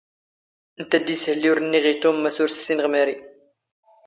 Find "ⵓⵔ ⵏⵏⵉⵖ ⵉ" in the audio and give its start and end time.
1.51-1.95